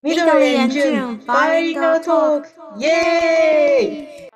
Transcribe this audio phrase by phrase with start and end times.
[0.00, 0.14] 緑
[0.54, 2.44] 眼镜 Bilingual Talk，
[2.78, 4.30] 耶！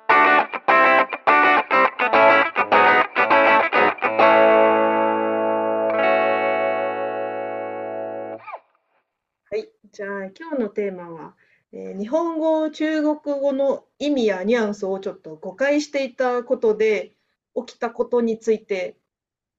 [9.49, 11.33] はい、じゃあ今日のテーマは、
[11.71, 17.13] えー、日本語、中国語の意味やニュアンスをちょっと誤解していたことで
[17.55, 18.97] 起きたことについて。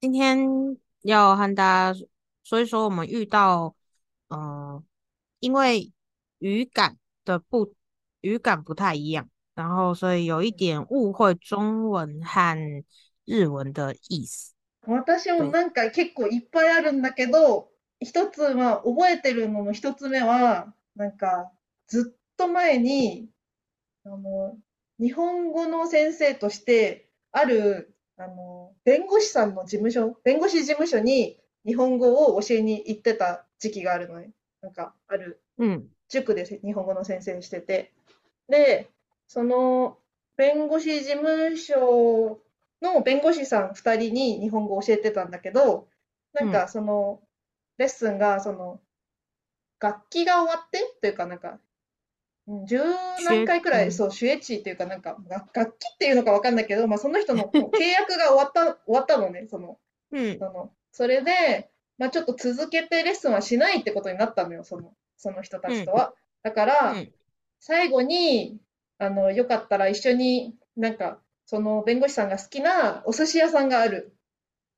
[0.03, 1.99] 今天要和大家
[2.43, 3.75] 说一说我们遇到，
[4.29, 4.83] 呃，
[5.41, 5.91] 因为
[6.45, 7.73] 语感的不
[8.21, 12.85] 语感不太一样，然后所以有一点误会中文和
[13.25, 14.53] 日文的意思。
[14.87, 21.51] 私もなんか結構いっぱいあるんだけど、一つは覚えてるのの一つ目は、なんか
[21.87, 23.31] ずっと前に、
[24.05, 24.59] あの、
[25.01, 34.33] 日本語の先生として、ある、あの、弁護士さんの事務所、弁護士事務所に日本語を教えに行ってた時期があるのね。
[34.61, 35.41] なんかある。
[35.57, 35.89] うん。
[36.15, 37.93] 塾で日本語の先生してて、
[38.49, 38.91] で、
[39.29, 39.99] その
[40.37, 42.41] 弁護士事務所
[42.83, 45.87] の弁護士さん2人に日本語を教えてたんだけど、
[46.33, 47.21] なんかその、
[47.79, 48.81] レッスンがその
[49.81, 51.59] 楽器が終わってというかなんか
[52.47, 52.79] 十
[53.25, 55.17] 何回くらい、そう、シュエチっていうか、なんか、
[55.55, 59.79] 楽器っていうのかわかんないけど、まあ、その人の 契約が終わった、終わったのね、その、
[60.13, 66.15] うん、その、それで、まあ、ちょっと続けてレッスンはしないってことになったのよ、その、その人たちとは。
[66.43, 66.95] だから、
[67.61, 68.61] 最後に、
[68.99, 74.15] あの、よかったら一緒になんか、その弁護士さんが好きなお寿司屋さんがある。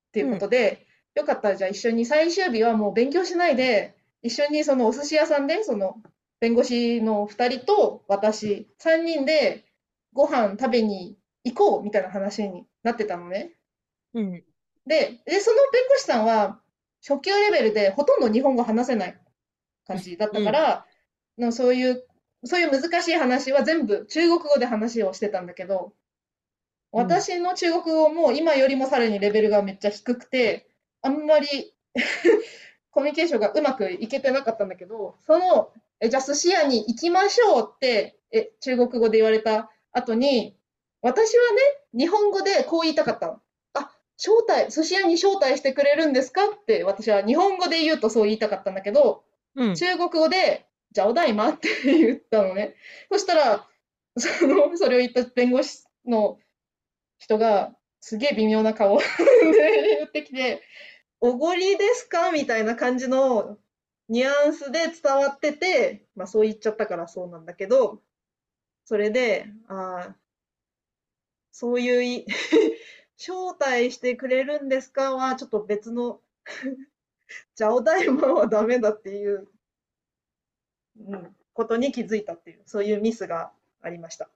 [0.08, 5.96] っていうことで、よかったらじゃあ一緒に最終日はもう勉強しないで、一緒にそのお寿司屋さんで、その
[6.40, 9.64] 弁護士の2人と私、3人で
[10.12, 13.52] ご飯食べに行こうみたいな話になってたのね。
[14.14, 14.32] うん、
[14.86, 16.60] でで、その弁護士さんは
[17.06, 19.20] 初級レベルでほとんど日本語話せない
[19.86, 20.86] 感じだったから、
[21.38, 22.04] うん、のそういう、
[22.44, 25.92] そういう難しい話は全部中国語で話をしてたんだけど、
[26.92, 30.68] 私の中国語も今よりもさらにレベルがめっちゃ低くて、
[31.02, 31.74] あんまり
[32.90, 40.56] コミュニケーションがうまくいけてなかったんだけど、その、えじゃあ寿司屋に行きましょうってえ中国語で言われた後に、
[41.02, 41.60] 私はね、
[42.04, 43.40] 日本語でこう言いたかったの。
[43.74, 49.24] あ、招待、寿司屋に招待してくれるんですかって私は日本語で言うとそう言いたかったんだけど、
[49.56, 52.76] 中国語で、じゃあおだいまって言ったのね。
[53.10, 53.66] そしたら、
[54.16, 56.38] その、それを言った弁護士の
[57.18, 59.04] 人が、すげえ微妙な顔で
[59.98, 60.62] 言ってきて、
[61.20, 63.58] おごりですかみたいな感じの
[64.08, 68.00] ニュアンスで伝わってて、まあそう言っちゃったからそうなんだけど、
[68.84, 70.16] それで、ああ、
[71.50, 72.26] そういうい、
[73.18, 76.20] 招待してくれるんですかはちょっと別の
[77.54, 79.48] じゃあお大魔はダメだっていう、
[81.06, 83.50] うん、ことに気づいたっていう、そういうミスが
[83.82, 84.28] ありました。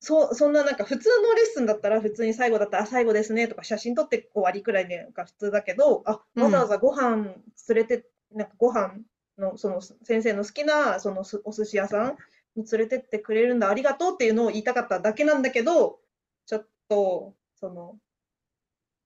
[0.00, 7.24] そそんななんか普通のレッスンだったら普通に最後だったら最後ですねとか写真撮って終わりくらいが普通だけど、あ、わざわざご飯
[7.68, 8.94] 連れて、なんかご飯
[9.38, 12.16] のその先生の好きなそのお寿司屋さん
[12.56, 16.00] に連れてってくれるんだ、ありがとうっていうのを言いたかっただけなんだけど、
[16.46, 17.96] ちょっと、その、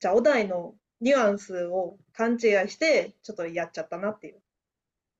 [0.01, 4.42] じゃあお題のニュアンスを勘違いして、ちょっとやっちゃったなっていう。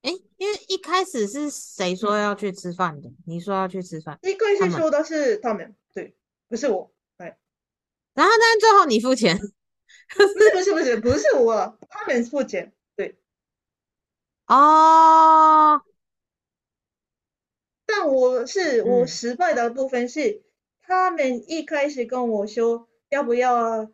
[0.04, 3.10] 哎，因为一开始是谁说要去吃饭的？
[3.26, 4.18] 你说要去吃饭。
[4.22, 6.14] 一开始说的是他们，对，
[6.48, 6.92] 不是我。
[7.18, 7.38] 哎，
[8.14, 9.38] 然后但最后你付钱。
[9.38, 12.72] 不是不是不是 不是我，他们付钱。
[12.96, 13.16] 对。
[14.46, 15.80] 哦。
[17.86, 20.42] 但我是我失败的部分是，
[20.82, 23.90] 他们一开始跟我说要不要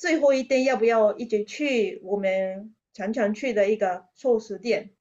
[0.00, 4.94] 最后一天要不要一起去我们常常去的一个寿司店。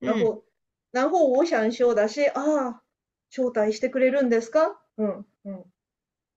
[0.00, 0.42] 然后、
[0.90, 2.82] 然後我想说的是、ああ、
[3.30, 4.74] 招待してくれるんですか？
[4.98, 5.64] うんうん。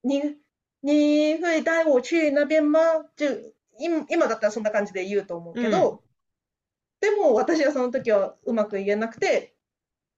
[0.04, 0.38] 你、
[0.82, 3.10] 你会带我去那边吗？
[3.18, 6.04] 就今今だったらそんな感じで言うと思うけど、
[7.02, 9.56] でも私はその時はうまく言えなくて、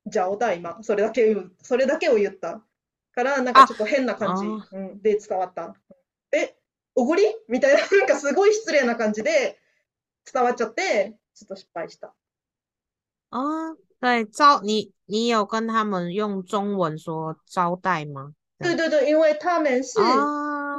[0.05, 2.61] じゃあおだ今、それだけそれだけを言った。
[3.13, 5.73] から、なんかちょっと変な感じ、うん、で伝わった。
[6.33, 6.53] え、
[6.97, 7.21] おごり？
[7.47, 9.59] みたいな、 なんかすごい失礼な感じで
[10.33, 12.11] 伝わっちゃって、ちょっと失敗した。
[13.29, 18.33] 啊，对，招你，你有跟他们用中文说招待吗？
[18.57, 19.99] 对对对，因为他们是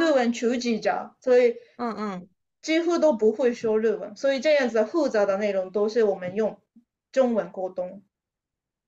[0.00, 2.28] 日文初级者，所以嗯嗯，
[2.62, 6.60] 几乎都不会说日文，所以这样子复杂的内容都是我们用
[7.12, 8.02] 中文沟通。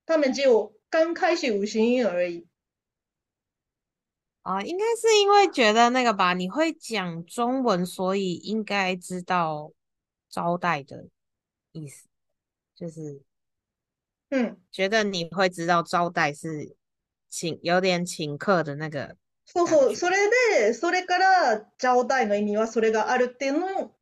[0.05, 2.49] 他们只有刚开始五行音而已。
[4.51, 9.73] 啊，应该是因为觉得那个吧，你会讲中文，所以应该知道
[10.29, 11.07] 招待的
[11.71, 12.09] 意思，
[12.75, 13.23] 就是。
[14.31, 14.57] うん。
[14.73, 16.75] 觉得你会知道招待是
[17.29, 19.17] 请有点请客的那个
[19.47, 19.87] そうそう。
[19.87, 19.95] 感觉。
[19.95, 23.93] それで、それから、ジャオダイの意味はそれがあるっていうの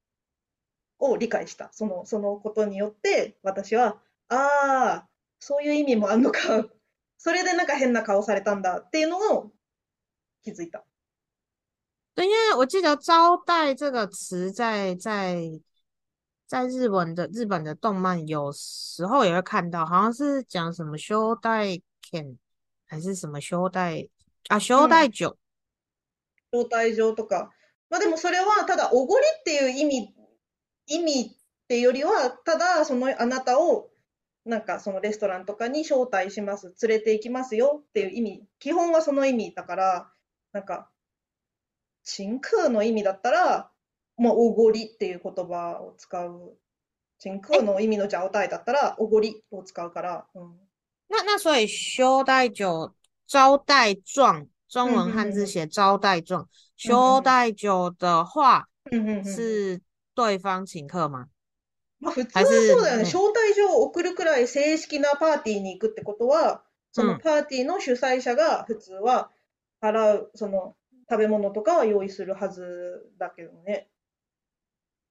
[0.99, 1.69] を理解した。
[1.73, 5.09] その、そのことによって、私は、ああ、
[5.41, 6.41] そういう意味もあんのか。
[7.19, 9.53] それでなんか変な顔されたんだっていうのを
[10.43, 10.85] 気づいた。
[12.15, 15.61] 对，因为我记得“招待”这个词在在
[16.47, 22.39] 在日文的日本的动漫有时候也会看到，好像是讲什么修带 can
[22.87, 24.09] 还是什么修带
[24.49, 25.13] 啊う修带ん。
[25.13, 25.37] 酒，
[26.51, 27.51] 招待状とか。
[27.91, 30.15] まあでもそれはただおごりっていう意味、
[30.87, 33.91] 意味っていうよりは、ただそのあなたを
[34.45, 40.13] なんかそのレストランとかに招待します、連れて行きますよっていう意味、基本はその意味だから、
[40.53, 40.91] なんか、
[42.05, 43.71] チ空の意味だったら、
[44.17, 46.57] まあ、おごりっていう言葉を使う。
[47.19, 50.57] チ空哎，の意味のじゃおたいだったら、おごりを使うから、うん。
[51.09, 52.93] 那那所以修带酒
[53.27, 56.47] 招待状，中うん、文汉字写招待状，うん、
[56.77, 59.25] 修带酒的話うん、うん、うん、うん。
[59.25, 59.81] 是
[60.15, 61.29] 对方請客吗？
[62.01, 63.05] まあ普通还はそうだよね。
[63.05, 66.63] 是招待状を送るくらい正式なパーティーに行くってことは、
[66.93, 69.31] そのうんパーティーの主催者が普通は
[69.81, 70.77] 払う、その
[71.09, 73.89] 食べ物とかは用意するはずだけどね。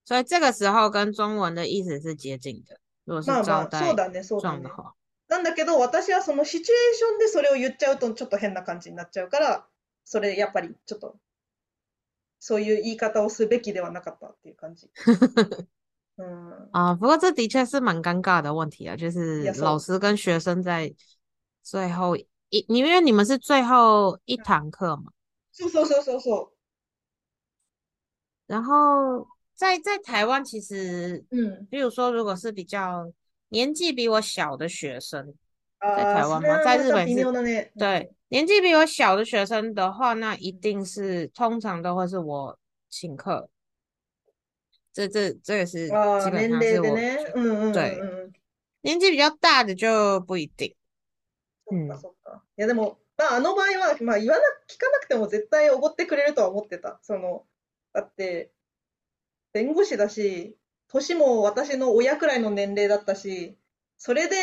[0.06, 2.80] 所以这个时候跟中文的意思是接近的。
[3.06, 4.70] 如果是まあまあ、そうだね、そうだね。
[5.28, 9.68] なんだけど、私はそのシチュエーションでそれを言っちゃうとちょっと変な感じになっちゃうから、
[10.06, 11.18] それやっぱりちょっと、
[12.40, 14.90] そういう言い方をすべきではなかったっていう感じ。
[16.18, 16.70] うん。
[16.72, 19.44] 啊，不过这的确是蛮尴尬的问题啊，就い是。
[19.62, 20.94] 老师跟学生在
[21.64, 22.16] 最后
[22.51, 25.13] 一，你因为你们是最后一堂课嘛，
[25.55, 26.51] そうそうそうそうそ
[28.47, 31.37] 然后在在台湾其实，う。
[31.37, 31.67] うん。
[31.71, 33.11] 比如说如果是比较
[33.49, 35.35] 年纪比我小的学生，
[35.81, 36.49] 在ああ、そ台湾吗？
[36.49, 37.71] れはまた微在日本是，妙だね。
[37.75, 37.79] うん。
[37.79, 42.59] 对，年纪比我小的学生的话，那一定是通常都会是我
[42.91, 43.49] 请客，
[44.93, 47.23] 这这这个是基ああ、年本上是我齢でね。
[47.23, 48.33] 觉うんうんうん对，うん。
[48.83, 50.75] 年纪比较大的就不一定。
[51.65, 52.16] そっか嗯，そっか。
[52.58, 57.00] いやでも、まああの場合は、まあ言わな、聞かなくても絶対おごってくれるとは思ってた。
[57.02, 57.46] その、
[57.94, 58.52] だって、
[59.54, 60.56] 弁護士だし、
[60.90, 63.58] 年も私の親くらいの年齢だったし、
[63.98, 64.36] それで、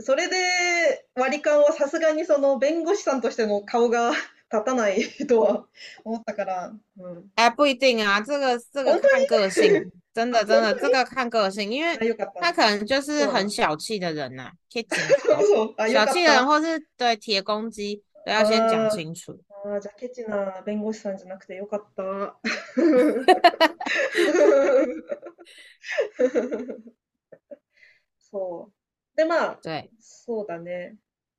[0.00, 4.12] それで割り勘はさすがにその弁護士さんとしての顔が
[4.52, 5.66] 立たない とは
[6.04, 7.30] 思ったから、うん。
[7.36, 12.14] 哎，不一定啊，这个这个看个性，真的あ、真的，这个看个性，因あ、为。
[12.40, 14.86] 他可能就是很小气的人呐、可以
[15.92, 16.46] 小气的人，た。
[16.46, 19.38] 或是对铁公鸡都要先讲あ清楚。
[19.64, 22.38] あー、じゃあケチな弁護士さんじゃなくてよかった。
[28.18, 29.16] そう。
[29.16, 30.96] で、まあ、对，そうだね。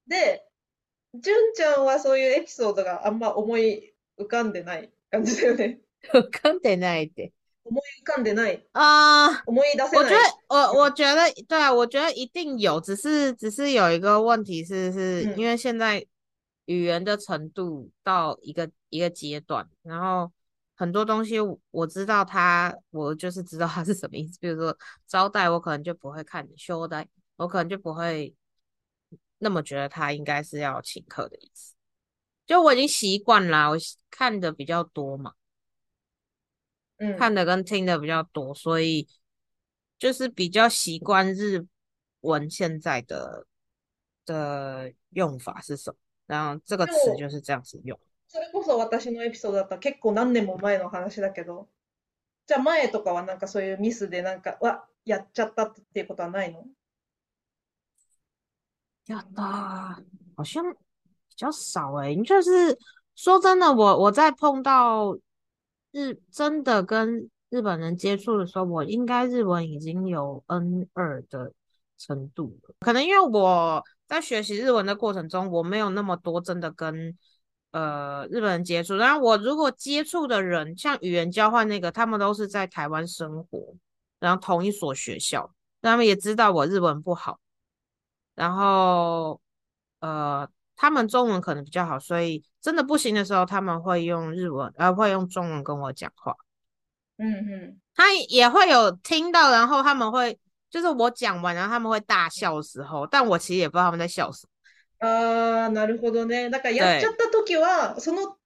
[0.08, 0.46] で、
[1.16, 5.80] 純ちゃんはそういうエピソードがあんま思い浮かんでない感じだよね。
[6.32, 7.32] 看得那一点
[7.65, 8.65] 思い浮かんでない。
[8.73, 9.43] 啊。
[9.47, 10.33] 思い出せ我觉得ない。
[10.49, 10.79] 我うん。
[10.79, 15.44] 我觉得对啊，我觉得一定有，只是只是有一个问题是是因うん。
[15.47, 16.06] 为现在
[16.67, 20.33] 语言的程度到一个一个阶段，然后
[20.77, 24.38] 很多东西我我知道它，我就是知道它是什么意思。
[24.41, 28.35] 比如说招待，我可能就不会看修待，我可能就不会
[29.38, 31.75] 那么觉得他应该是要请客的意思。
[32.47, 35.33] 就我已经习惯啦，我习看的比较多嘛，
[37.00, 37.16] うん。
[37.16, 39.09] 看的跟听的比较多，所以
[39.99, 41.66] 就是比较习惯日
[42.21, 43.47] 文现在的
[44.25, 47.99] 的用法是什么，然后这个でも、词就是这样子用。
[48.28, 51.69] それこそ私のエピソードだったら結構何年も前の話だけど、
[52.47, 56.64] じゃあ前とかはなんかそういうミスでなんか、わ、やっちゃったっていうことはないの
[59.07, 60.05] 要的，
[60.37, 60.64] 好像
[61.28, 62.76] 比较少诶、就是
[63.14, 65.16] 说真的，我我在碰到
[65.91, 71.51] 日真的跟日本人接触的时候，我应该日文已经有 N 二的
[71.98, 72.75] 程度了。
[72.79, 77.17] 可能因为我在学习日文的过程中，我没有那么多真的跟
[77.71, 78.95] 呃日本人接触。
[78.95, 83.75] 然后我如果接触的人，像语言交换那个，他们都是在台湾生活，
[84.19, 87.39] 然后同一所学校，他们也知道我日文不好。
[88.33, 89.41] 然后
[90.00, 90.48] 呃，
[90.82, 96.36] 他们中文可能比较好，所以真的不行的时候，他们会用日文，呃，会用中文跟我讲话。
[97.20, 97.78] うんうん。
[97.94, 100.40] 他也会有听到，然后他们会
[100.72, 105.08] 就是我讲完，然后他们会大笑的时候，但我其实也不知道他们在笑什么。
[105.08, 106.50] ああ、なるほどね。
[106.50, 108.38] だからやっちゃ对，った時は、その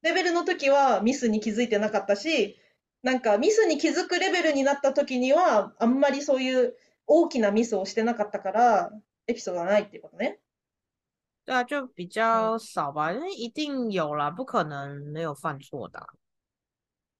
[0.00, 2.56] レベルの時はミスに気づいてなかったし、
[3.02, 6.74] なんかミスに気づくレベルになった時には、あんまりそういう
[7.06, 8.90] 大きなミスをしてなかったから、
[9.26, 10.38] エピソードがないっていうことね。
[11.46, 16.06] 对啊，就比较少吧，因为一定有啦，不可能没有犯错的啊。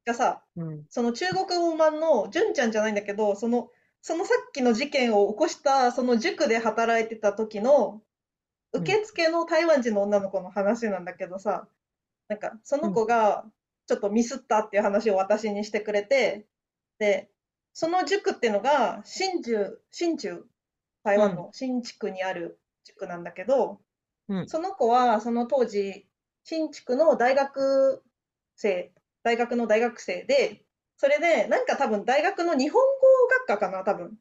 [0.05, 0.85] じゃあさ、嗯。
[0.91, 3.71] その中国語版の純ちゃんじゃないんだけど、その、
[4.03, 8.03] そのさっきの事件を起こした、その塾で働いてた時の、
[8.73, 8.83] うん。
[8.83, 11.69] 受付の台湾人の女の子の話なんだけどさ、
[12.29, 13.45] なんか、その子が
[13.87, 16.47] ちょっとミスったっていう話を私にしてくれて、
[16.99, 17.31] で、
[17.73, 20.45] その塾っていうのが、新州、新州、
[21.05, 23.81] 台湾の新地区にある塾なんだけど、
[24.29, 26.07] 嗯その子は、その当時、
[26.45, 28.03] 新地区の大学
[28.57, 28.93] 生、
[29.23, 30.65] 大学の大学生で、
[30.97, 34.19] それで、なんか多分大学の日本語学科かな、多分。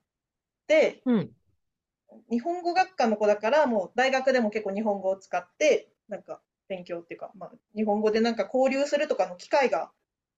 [0.68, 1.32] で、嗯
[2.30, 9.92] 日本語学科の子だから、もう大学でも結構日本語を使って、なんか勉強っていうか、まあ、日本語でなんか交流するとかの機会が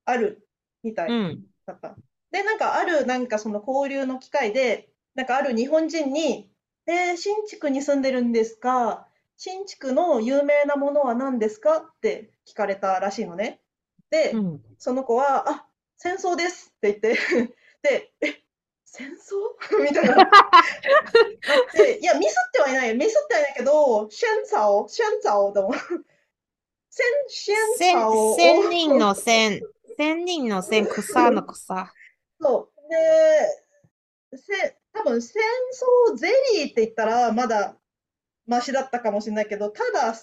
[0.06, 0.48] ある
[0.84, 1.96] みたい嗯だった。
[2.32, 6.50] で、なんかある、なんかその交流の機会で、なんかある日本人に、
[6.86, 9.07] えー、新地区に住んでるんですか？
[9.38, 11.78] 新地区の有名なものは何ですか？
[11.78, 13.62] って聞かれたらしいのね。
[14.10, 15.66] で、嗯その子は、あ、
[15.98, 17.20] 戦争ですって言って、
[17.82, 18.44] で、え、
[18.86, 19.14] 戦争？
[19.84, 20.16] みたいな。
[21.74, 22.96] で、いや、ミスってはいないよ。
[22.96, 25.74] ミスってはいないけど、シェンツァオ、シェンツァオだもん。
[25.74, 28.36] セン、シェンツ千ァオを。
[28.38, 29.62] 千人の千、
[29.98, 31.94] 千人の千、草の草。
[32.42, 32.90] そう。
[34.32, 35.42] で、せ、多分戦
[36.12, 37.78] 争ゼリーって言ったらまだ
[38.48, 40.16] マシだったかもしれないけど、ただ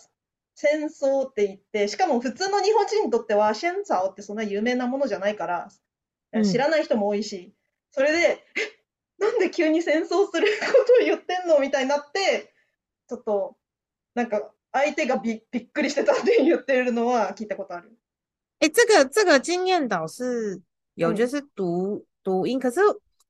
[0.54, 5.69] 戦争って言って、しかも普通の日本人にとってはシェンツァオってそんな有名なものじゃないから、
[6.33, 7.54] うん知らない人も多いし、
[7.93, 12.52] それで、え、なんで急に戦争することを言ってんのみたいになって、
[13.09, 13.57] ちょっと、
[14.16, 17.97] なんか相手がび、びっくりしてたって言ってるのは聞いたことある。
[18.59, 20.61] 哎，这个这个经验倒是
[20.95, 22.81] 有，嗯就是读读音，可是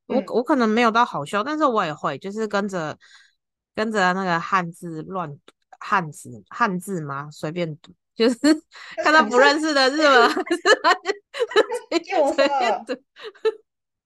[0.07, 2.97] 我嗯我可能没有到好笑，但是我也会，就是跟着
[3.75, 8.39] 跟着那个汉字乱读汉字汉字嘛，随便读，就是
[9.03, 10.31] 看到不认识的日文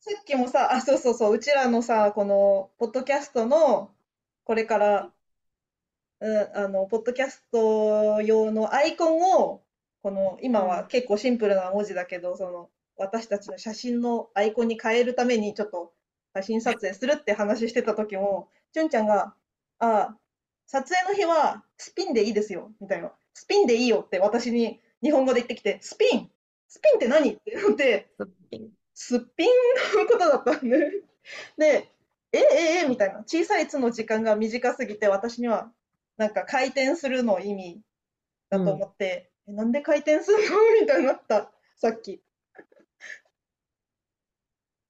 [0.01, 3.95] さっきもさ、あ、そうそうそう、うちらのさ、この、ポッドキャストの、
[4.45, 5.13] これから、
[6.21, 9.63] うん、あの、ポッドキャスト用のアイコンを、
[10.03, 15.93] この、今は結構シンプルな文字だけど、その、私たちの写真のアイコンに変えるために、ちょっと、
[16.35, 19.35] 写真撮影するって話してた時も、じゅんちゃんが、
[19.81, 20.17] あ、
[20.67, 23.13] 撮影の日は、スピンでいいですよ、みたいな。
[23.35, 26.31] スピンでいいよって私に日本語で言ってきて、スピン
[26.69, 28.09] スピンって何って言って、
[28.95, 29.49] すっぴん
[29.99, 31.05] のことだったんで。
[31.57, 31.91] で、
[32.33, 32.45] え、え、
[32.85, 33.21] え、みたいな。
[33.21, 35.73] 小さい「つ」の時間が短すぎて、私には、
[36.17, 37.83] なんか回転するの意味
[38.51, 40.81] だと思って、え、なんで回転するの？
[40.81, 42.23] みたいになった、さっき。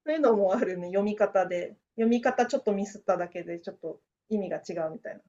[0.05, 1.77] そういうのもあるね、読み方で。
[1.95, 5.21] 読み方ちょっとミスっただけで、ちょっと意味が違うみたいな。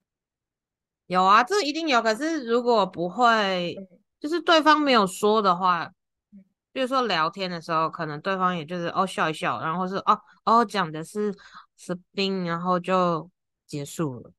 [1.08, 2.00] 有啊，这一定有。
[2.02, 3.88] 可是如果不会嗯，
[4.20, 5.92] 就是对方没有说的话
[6.32, 11.34] 嗯，比如说聊天的时候，可能对方也就是哦笑一笑，然后是哦哦讲的是
[11.76, 13.28] spin，然后就
[13.66, 14.32] 结束了。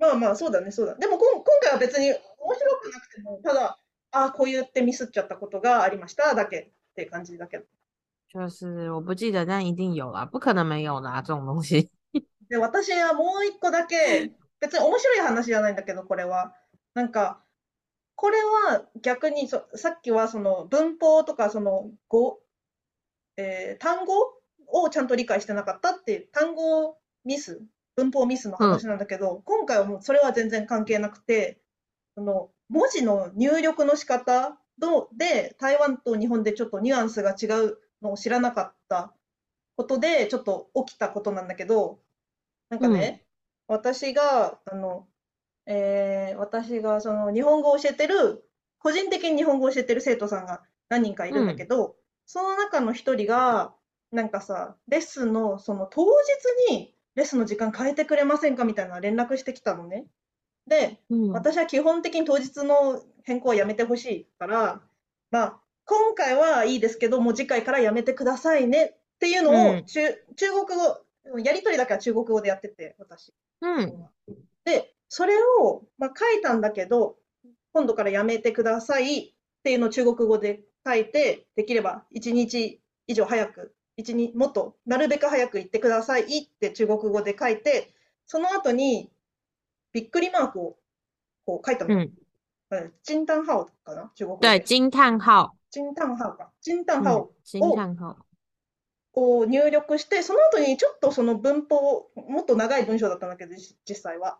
[0.00, 0.94] まあまあ、そうだね、そうだ。
[0.94, 3.78] でもこん今回は別に面白くなくても、ただ、
[4.12, 7.64] あ、こう言ってミスっちゃったことがありましただけって感じだけど。
[8.28, 11.90] 就是我不记得，但一定有啦，不可能没有啦，这种东西。
[12.48, 16.54] で、私はもう一個だけ、別に面白い話じゃないんだけど、これは。
[16.94, 17.42] なんか、
[18.16, 22.40] これは逆にそ、さっきはその文法とかその語、
[23.36, 24.14] えー単語
[24.70, 27.62] をちゃんと理解してなかったっていう、単語ミス、
[27.96, 31.60] 文法ミスの話なんだけど、今回はもうそれは全然関係なくて、
[32.16, 39.14] その文字の入力の仕方ので、台湾と日本でちょっとニュアンスが違うのを知らなかった
[39.76, 42.00] ことで、ちょっと起きたことなんだけど、
[42.70, 43.26] なんかね、
[43.66, 45.08] 私が、あの、
[45.66, 48.44] えー私がその日本語を教えてる、
[48.78, 51.96] 個人的に日本語を教えてる生徒さんが何人かいるんだけど、
[52.26, 53.74] その中の一人が、
[54.12, 56.04] なんかさ、レッスンのその当
[56.68, 60.06] 日にレッスンの時間変えてくれませんかみたいな連絡してきたのね。
[60.66, 64.82] で、嗯私は基本的に当日の変更はやめてほしいから、
[65.30, 69.78] まあ、今回はいいですけど、もう次回からやめてくださいねっていうのうん。
[69.78, 70.00] を中、
[70.36, 71.00] 中国語、
[71.38, 73.32] やりとりだけは中国語でやってて、私。
[73.60, 74.08] 嗯
[74.64, 77.16] で、それを、まあ、書いたんだけど、
[77.72, 79.32] 今度からやめてくださいっ
[79.62, 87.92] ていうのを中国語で書いて、できれば1日以上早く、一日もっとなるべく早く言ってくださいって中国語で書いて、
[88.26, 89.10] その後に
[89.92, 90.76] びっくりマークを
[91.44, 91.94] こう書いたの。
[91.94, 92.10] 嗯，
[92.70, 94.64] うん惊嘆号かな中国語对，で。
[94.64, 96.52] 惊叹号，惊嘆号か。
[96.60, 98.16] 惊嘆嗯号惊叹号，を
[99.46, 103.54] 入力して、その後にちょっとその文法、もっと長い文章だったんだけど、
[103.88, 104.38] 実際は。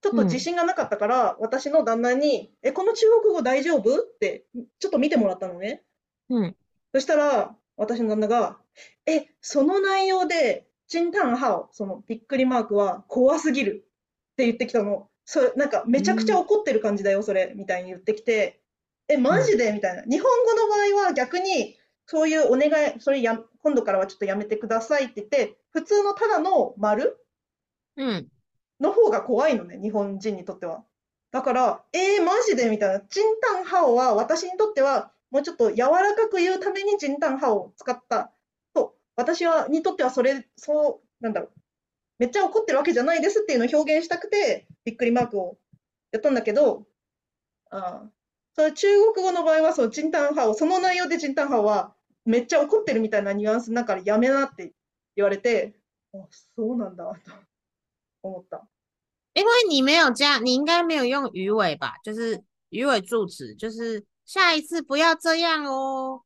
[0.00, 3.96] ちょっと自信がなかったから、うん、私の旦那に、え、この中国語大丈夫？
[3.96, 4.44] って、
[4.78, 5.82] ちょっと見てもらったのね。
[6.30, 6.56] うん。
[6.94, 8.58] そしたら、私の旦那が、
[9.06, 13.84] え、その内容で、チンタンハオ、そのびっくりマークは怖すぎる
[14.32, 15.08] って言ってきたの。
[15.24, 18.60] それ、なんかめちゃくちゃ怒ってる感じだよ、それ、みたいに言ってきて、
[19.08, 19.72] え、マジで？
[19.72, 20.02] みたいな。
[20.02, 21.77] 日本語の場合は逆に、
[22.10, 27.18] そういうお願い、それや、今度からはちょっとやめてくださいって言って、普通のただの丸
[27.96, 28.28] うん。
[28.80, 30.84] の方が怖いのね、日本人にとっては。
[31.32, 33.00] だから、えー、マジでみたいな。
[33.00, 38.32] チンタンハオは私にとっては、もうちょっと柔らかく言うためにチンタンハオを使った。
[38.72, 41.52] と、私は、にとってはそれ、そう、なんだろう。
[42.18, 45.58] めっちゃ怒ってるわけじゃないですっていうのを表現したくて、びっくりマークを
[46.10, 46.86] やったんだけど、
[47.70, 48.08] あ
[48.54, 51.94] それ中国語の場合は、そう、チンタンハオ、その内容でチンタンハオは、
[52.27, 54.73] めっちゃ怒ってるみたいなニュアンスの中でやめなって
[55.15, 55.73] 言われて、
[56.13, 56.17] あ、
[56.55, 57.11] そうなんだ、と
[58.23, 58.65] 思った。
[59.33, 61.95] 因为你没有加，你应该没有用鱼尾吧？
[62.03, 66.21] 就是鱼尾助词，就是下一次不要这样哦。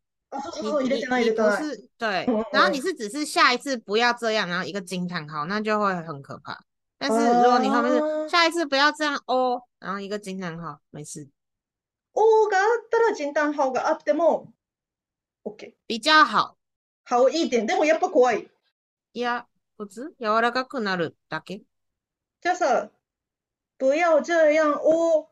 [0.62, 6.60] 你你你不是对， 然后你是只是下一次不要这样，然后一个惊叹号，那就会很可怕。
[6.98, 11.30] 但是如果你后面是下一次不要这样哦，然后一个惊叹号，没事。
[12.14, 14.52] おがあったら惊叹号があっても
[15.45, 15.75] OK。
[15.87, 16.57] 比较好。
[17.09, 17.67] 好いい点。
[17.67, 18.49] でもやっぱ怖い。
[19.15, 19.47] いや、
[19.77, 21.63] 普通柔らかくなるだけ？
[22.41, 22.91] じゃあさ、
[23.79, 25.29] 不要这样を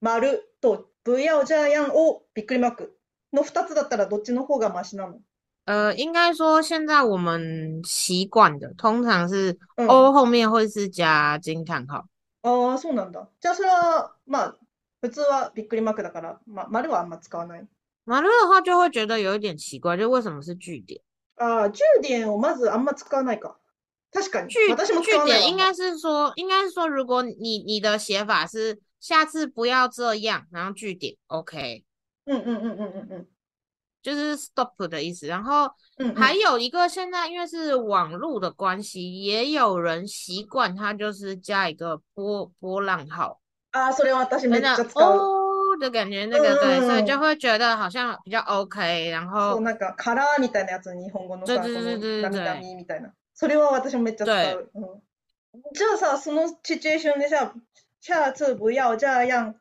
[0.00, 2.96] 丸と不要这样をびっくりマーク
[3.32, 5.18] の二つだったらどっちの方がマシなの？
[5.66, 12.04] 呃，应该说现在我们习惯的通常是 O 后面会是加惊叹号。
[12.42, 13.28] ああ、そうなんだ。
[13.40, 14.56] じゃあそれは、まあ、
[15.00, 17.66] 普通はびっくりマークだから、まあ、丸はあんま使わない。
[18.09, 21.01] 丸的话就会觉得有一点奇怪，就为什么是句点？
[21.37, 23.55] ああ、句点をまずあんま使わないか。
[24.13, 24.49] 確かに。
[24.49, 31.83] 句句点应该是说，应该是说，如果你你的写法是下次不要这样，然后句点，OK。
[32.25, 33.27] 嗯嗯嗯嗯嗯嗯，
[34.01, 35.27] 就是 stop 的意思。
[35.27, 35.69] 然后
[36.15, 43.41] 还有一个，现在因为是网络的关系，也有人习惯他就是加一个波波浪号。
[43.71, 45.38] 啊，それは私めっちゃ使う。
[45.79, 49.09] 的感觉，那个对，所以就会觉得好像比较 OK。
[49.11, 51.81] 然后なんかカラーみたいなやつ日本語のさ、その
[52.21, 53.13] なみなみみたいな。
[53.33, 54.69] それは私もめっちゃ使う。
[54.73, 54.83] うん、
[55.73, 57.53] じゃあさ、そのシチュエーションでさ、
[57.99, 59.55] 下次不要这样、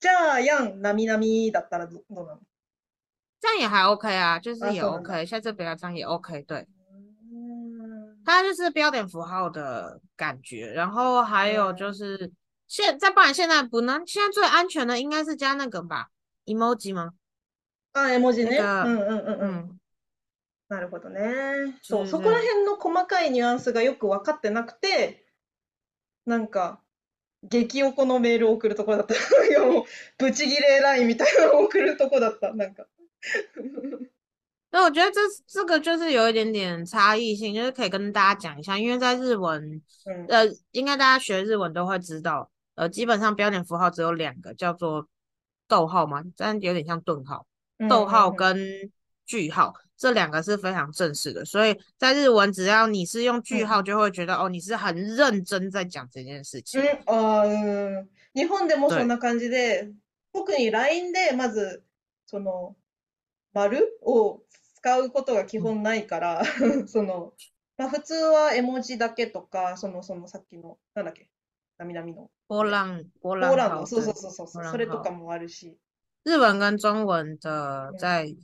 [0.00, 2.38] 这样なみなみだったらどうなの？
[3.40, 6.66] 这样也还 OK 啊，就是也 OK，下次不要这样也 OK，对。
[8.24, 12.32] 它就是标点符号的感觉，然后还有就是。
[12.68, 16.08] 现再不然现在不能，现在最安全的应该是加那个吧，
[16.46, 17.12] emoji 吗？
[17.96, 18.58] あ、絵文字ね。
[18.58, 19.80] うんうんうんうん。
[20.68, 21.78] なるほどね。
[21.80, 25.24] そう、そこら辺の細かいニュアンスがよく分かってなくて、
[26.26, 26.80] なんか、
[27.44, 29.14] 激おこのメールを送るところだった。
[29.46, 29.84] いやもう、
[30.18, 32.52] ブチギレラインみたいなのを送るとこだった。
[32.52, 32.86] なんか。
[34.72, 39.80] 那我觉得这这个就是有一点点差异性，就是可以跟大家讲一下，因为在日文，
[40.28, 42.50] 呃，应该大家学日文都会知道。
[42.78, 45.08] 呃，基本上标点符号只有两个，叫做
[45.68, 47.46] 逗号嘛，但有点像顿号。
[47.88, 48.56] 逗号跟
[49.26, 56.80] 句号这两个是非常正式的，所以在日文，只要你是用句号，就会觉得哦，你是很认真在讲这件事情。
[57.06, 59.92] 嗯，日本でもそんな感じで、
[60.32, 61.82] 特に LINE でまず
[62.26, 62.76] その
[63.52, 64.40] 丸を
[64.74, 66.44] 使うことが基本ないから、
[66.86, 67.32] その
[67.76, 71.27] まあ普通は絵文字だけとか、そのそのさっきのなんだっけ。
[71.78, 72.30] なみなみの。
[72.48, 75.78] 波浪波浪浪そうそうそうそうそれとかもあるし。
[76.24, 78.34] 日文跟中文的在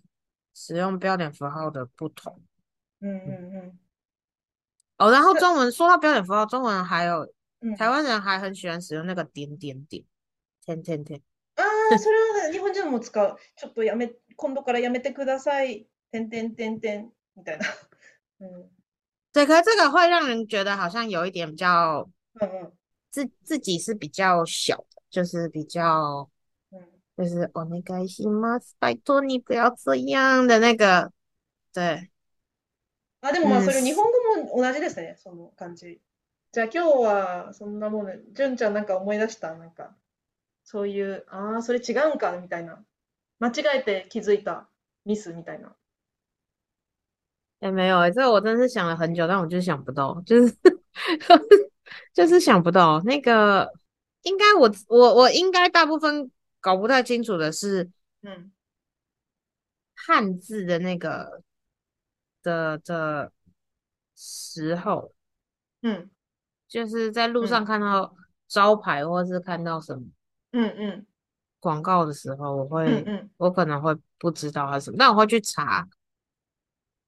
[0.52, 2.40] 使用标点符号的不同。
[3.00, 3.78] 嗯嗯嗯。
[4.98, 7.32] 哦，然后中文说到标点符号，中文还有
[7.78, 10.04] 台湾人还很喜欢使用那个点点点，
[10.66, 11.22] 点点点。
[11.56, 13.36] ああ、それは日本人も使う。
[13.56, 15.86] ちょっとやめ、今度からやめてください。
[16.10, 17.66] 点点点点みたいな。
[18.40, 18.68] 嗯。
[19.32, 22.72] 对，可是这个会让人觉得好像有一点比较，嗯嗯。
[23.15, 26.29] 自自己是比较小的，就是比较，
[26.71, 26.81] 嗯，
[27.15, 28.59] 就是哦，那个西吗？
[28.77, 31.13] 拜托你不要这样的那个，
[31.71, 32.11] 对。
[33.21, 36.01] あ、でもまあそれ日本語も同じですね、その感じ。
[36.51, 39.55] じゃあ今日はそんなもんね、純ちゃんなんか思い出した？
[39.55, 39.95] なんか、
[40.65, 42.37] そういう、ああ、それ違うんか？
[42.37, 42.83] みたいな。
[43.39, 44.67] 間違えて気づいた
[45.05, 45.73] ミスみたいな。
[47.61, 50.57] 哎，没有哎，这个我真是想了很久，但我就是想不到，就是
[52.12, 53.72] 就是想不到那个，
[54.22, 57.90] 应该我我我应该大部分搞不太清楚的是，
[58.22, 58.52] 嗯，
[59.94, 61.42] 汉字的那个
[62.42, 63.32] 的的
[64.16, 65.12] 时候，
[65.82, 66.10] 嗯
[66.68, 68.14] 就是在路上看到
[68.46, 70.02] 招牌或是看到什么
[70.52, 71.06] うんうん
[71.58, 73.30] 广告的时候，我うん会うん。
[73.36, 75.86] 我可能会不知道它是什么，但我会去查。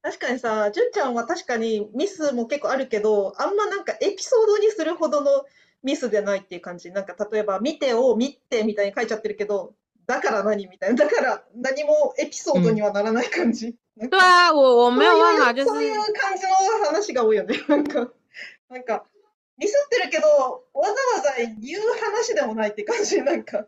[0.02, 5.46] 確かにさ、純ちゃんは確かにミスも結構あるけど、あんまなんかエピソードにするほどの
[5.84, 6.92] ミスでないっていう感じ。
[6.92, 9.74] なんか例えば、見てを見てみたいに書いちゃってるけど、
[10.06, 10.96] だから何みたいな。
[10.96, 13.76] だから何もエピソードにはならない感じ。
[13.98, 16.56] なんか对啊，我我没有办法，就是そういう感じの
[16.86, 17.58] 話が多いよね。
[17.68, 18.12] なんか、
[18.70, 19.06] なんか、
[19.58, 20.28] ミスってるけど、
[20.74, 23.22] わざわざ言う話でもないって感じ。
[23.24, 23.66] なんか。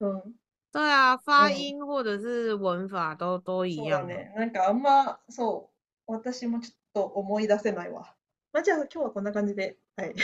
[0.00, 0.22] うん。
[0.70, 4.08] 对啊，发嗯音或者是文法都都一样嘛。
[4.08, 4.34] そうだね。
[4.36, 5.70] なんかあんま、そ
[6.06, 8.14] う、私もちょっと思い出せないわ。
[8.52, 9.76] まあ、じゃあ今日はこんな感じで。
[9.96, 10.14] はい。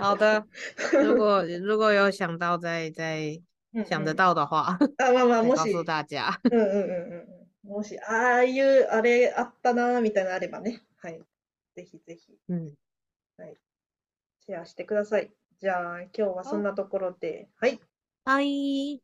[0.00, 0.44] 好的，
[1.02, 3.42] 如果 如果有想到再再
[3.74, 6.40] うん想得うん到的话， あ、まあまあ、もし、再告訴大家。
[6.44, 7.70] うんうんうんうん。
[7.70, 10.82] もし、ああいう、あれあったな、みたいなのあればね。
[10.96, 11.20] はい。
[11.74, 12.74] ぜひぜひ、嗯，
[14.40, 15.30] シェアしてください。
[15.60, 17.48] じゃあ、今日はそんなところで。
[17.56, 17.80] はい。
[18.24, 18.38] 好，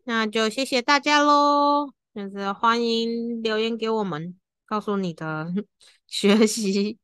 [0.05, 1.93] 那就谢谢大家喽。
[2.15, 5.53] 就是欢迎留言给我们，告诉你的
[6.07, 6.97] 学习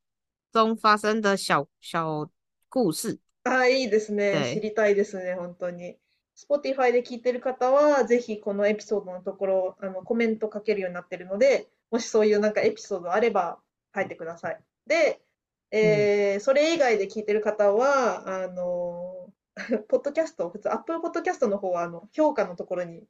[0.53, 2.31] 中发生的小小
[2.69, 3.19] 故事。
[3.43, 4.33] ああ、いいですね。
[4.35, 5.97] はい知りたいですね、本当に。
[6.37, 13.59] Spotify で聞いてる方は、ぜひこのエピソードのところ、あの、コメント書けるようになってるので、もしそういうなんかエピソードあれば
[13.93, 14.61] 書いてください。
[14.87, 15.21] で、
[15.73, 19.10] えーそれ以外で聞いてる方は、あの、
[19.89, 23.05] ポッドキャスト、普通、Apple ポッドキャストの方は、あの、評価のところに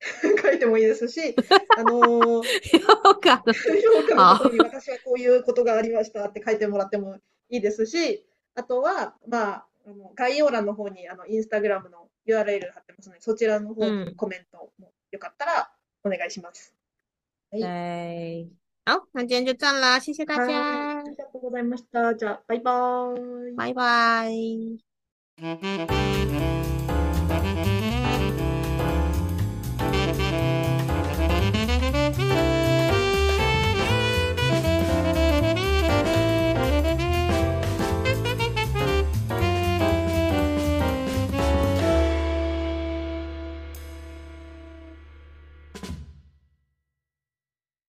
[0.42, 1.34] 書いてもいいですし、
[1.78, 2.80] あの、有
[3.20, 7.16] 感的評価のところに私はこういうことがありましたって書いてもらっても
[7.48, 14.04] いいですし、あとは、まあ、あの概要欄の方にあのインスタグラムの URL 貼ってますので、そちらの方うん。
[14.06, 15.70] にコメントもよかったら
[16.04, 16.74] お願いします。
[17.52, 18.48] 对，
[18.86, 22.14] 好，那今天就这样啦，谢谢大はい、家あ，りがとうございました。
[22.14, 23.56] じゃあ、バイバーイ。
[23.56, 23.74] 拜
[25.42, 26.61] Música